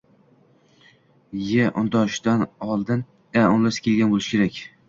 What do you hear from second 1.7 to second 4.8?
undoshidan oldin i unlisi kelgan boʻlishi kerak